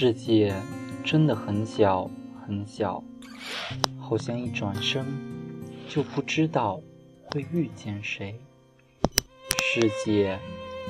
[0.00, 0.54] 世界
[1.02, 2.08] 真的很小
[2.46, 3.02] 很小，
[3.98, 5.04] 好像一转身
[5.88, 6.80] 就不知道
[7.24, 8.38] 会遇见谁。
[9.60, 10.38] 世界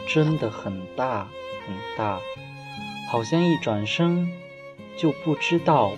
[0.06, 2.20] 真的很大很大，
[3.10, 4.30] 好像一转身
[4.98, 5.94] 就不知道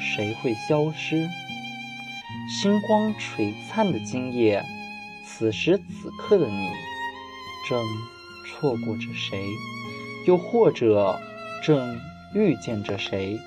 [0.00, 1.28] 谁会消失。
[2.48, 4.64] 星光璀璨的今夜，
[5.26, 6.70] 此时此刻的你，
[7.68, 7.84] 正
[8.46, 9.44] 错过着谁？
[10.26, 11.20] 又或者
[11.62, 12.00] 正
[12.34, 13.38] 遇见着谁？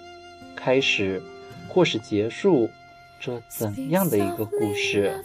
[0.55, 1.21] 开始
[1.67, 2.69] 或是结束
[3.19, 5.23] 这怎样的一个故事？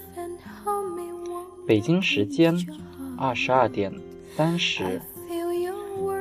[1.67, 2.55] 北京时间
[3.17, 3.93] 二十二点
[4.37, 5.01] 三十，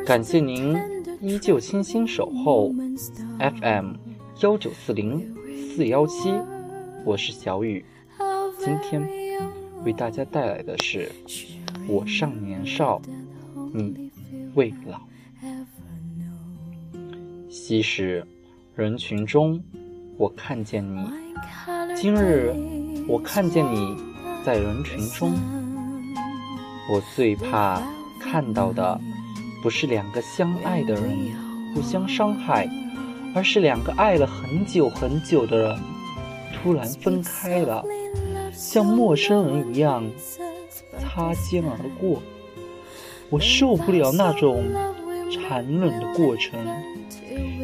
[0.05, 0.77] 感谢您
[1.19, 2.71] 依旧倾心守候
[3.39, 3.93] FM
[4.41, 5.35] 幺九四零
[5.75, 6.31] 四幺七。
[7.03, 7.83] 我是小雨，
[8.59, 9.01] 今天
[9.83, 11.11] 为大家带来的是
[11.87, 13.01] 《我尚年少，
[13.73, 14.11] 你
[14.53, 14.97] 未老》。
[17.51, 18.25] 昔时
[18.75, 19.61] 人群中，
[20.17, 21.01] 我看见你；
[21.97, 22.55] 今日
[23.09, 23.97] 我看见你
[24.45, 25.33] 在人群中。
[26.89, 27.83] 我最怕
[28.21, 28.97] 看到的，
[29.61, 31.03] 不是两个相爱的人
[31.75, 32.69] 互相伤害，
[33.35, 35.77] 而是两个爱了很久很久的人。
[36.53, 37.83] 突然分开了，
[38.53, 40.09] 像陌生人一样
[40.99, 42.21] 擦肩而过。
[43.29, 44.63] 我受不了那种
[45.31, 46.59] 残忍的过程，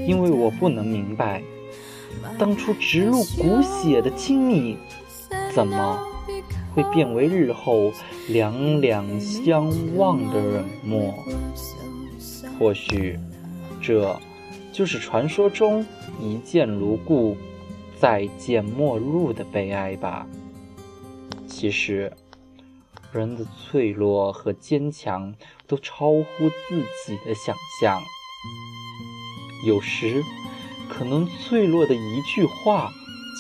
[0.08, 1.42] 因为我不能明白，
[2.38, 4.78] 当初植入骨血的亲密，
[5.54, 6.00] 怎么
[6.74, 7.92] 会变为日后
[8.30, 11.14] 两两相望的冷漠？
[12.58, 13.20] 或许，
[13.82, 14.20] 这
[14.72, 15.86] 就是传说中
[16.20, 17.36] 一见如故。
[18.00, 20.28] 再见陌路的悲哀吧。
[21.48, 22.14] 其实，
[23.12, 25.34] 人的脆弱和坚强
[25.68, 28.02] 都超乎自己的想象。
[29.66, 30.24] 有时，
[30.90, 32.92] 可能脆弱的一句话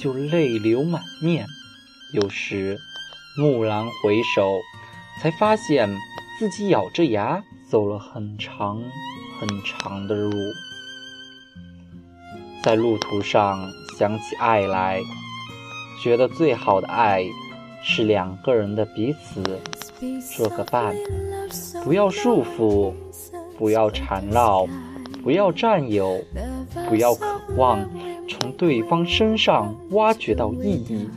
[0.01, 1.45] 就泪流满面；
[2.13, 2.78] 有时，
[3.38, 4.59] 蓦然回首，
[5.22, 5.89] 才发现
[6.39, 8.81] 自己咬着牙走了很长
[9.39, 10.31] 很长的路。
[12.63, 15.01] 在路途上想起爱来，
[16.03, 17.23] 觉得最好的爱
[17.81, 19.43] 是两个人的彼此
[20.35, 20.95] 做个伴，
[21.83, 22.93] 不要束缚，
[23.57, 24.67] 不要缠绕，
[25.23, 26.19] 不要占有，
[26.89, 27.87] 不要渴望
[28.27, 31.09] 从对方身上挖掘到意义，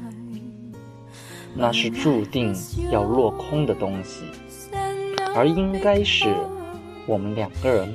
[1.55, 2.55] 那是注定
[2.91, 4.25] 要落空的东西，
[5.35, 6.35] 而应该是
[7.07, 7.93] 我们两个人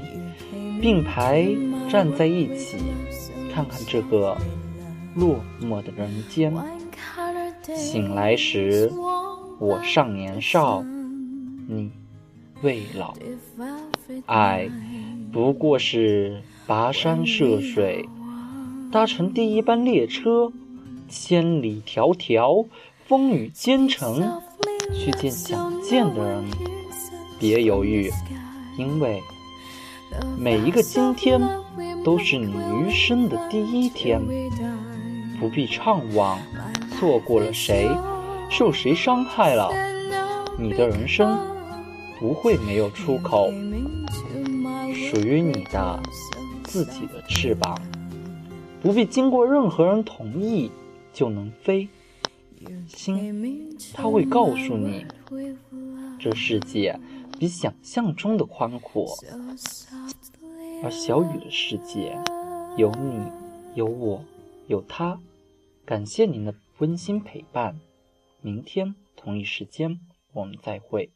[0.81, 1.47] 并排
[1.89, 2.77] 站在一起。
[3.53, 4.35] 看看这个
[5.15, 6.53] 落寞的人间，
[7.73, 8.91] 醒来时
[9.59, 10.83] 我尚年少，
[11.67, 11.89] 你
[12.61, 13.13] 未老。
[14.27, 14.69] 爱
[15.31, 18.07] 不过是跋山涉水，
[18.91, 20.51] 搭乘第一班列车，
[21.09, 22.67] 千里迢迢，
[23.07, 24.41] 风雨兼程，
[24.93, 26.43] 去见想见的人。
[27.39, 28.11] 别犹豫，
[28.77, 29.21] 因为
[30.37, 31.41] 每一个今天。
[32.05, 34.21] 都是你余生的第一天，
[35.39, 36.37] 不必怅惘，
[36.97, 37.89] 错过了谁，
[38.50, 39.69] 受谁伤害了，
[40.57, 41.38] 你的人生
[42.17, 43.51] 不会没有出口，
[44.94, 46.00] 属于你的
[46.63, 47.78] 自己的翅膀，
[48.81, 50.72] 不必经过任何人同意
[51.11, 51.88] 就能飞，
[52.88, 55.05] 心它会告诉你，
[56.17, 56.97] 这世界
[57.38, 59.05] 比想象中的宽阔。
[60.84, 62.17] 而小雨的世界，
[62.78, 63.22] 有你，
[63.75, 64.23] 有我，
[64.67, 65.19] 有他。
[65.85, 67.79] 感谢您的温馨陪伴，
[68.41, 69.97] 明天同一时间
[70.33, 71.09] 我们再会。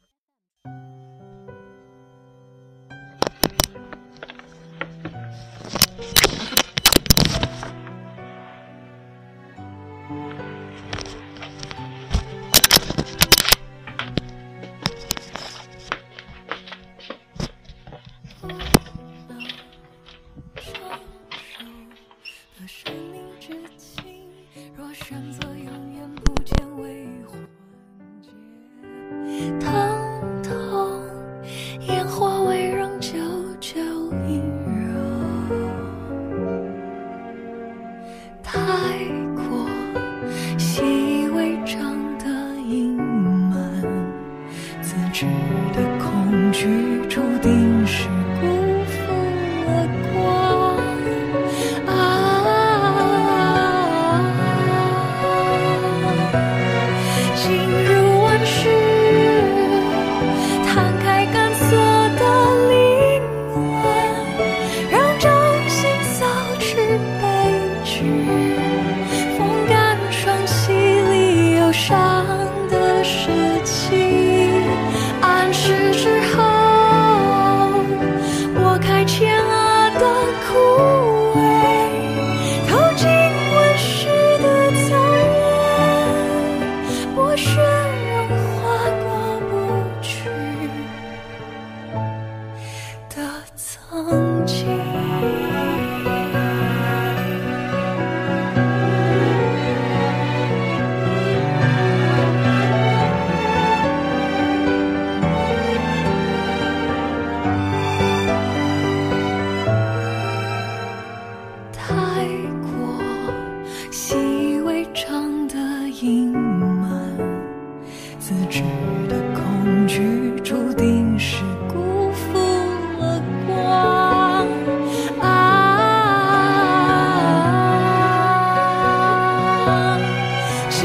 [57.50, 57.89] watching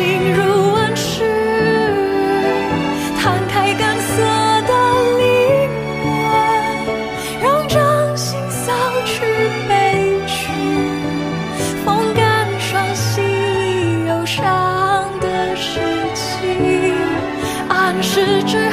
[0.06, 0.40] 心如
[0.74, 1.24] 温室，
[3.18, 4.22] 摊开干涩
[4.68, 4.72] 的
[5.18, 5.25] 灵
[6.04, 6.06] 魂，
[7.42, 8.72] 让掌心扫
[9.04, 9.25] 去
[9.68, 9.74] 悲
[10.28, 10.52] 曲，
[11.84, 15.81] 风干双溪里忧伤的事
[16.13, 16.94] 情，
[17.68, 18.65] 暗示着。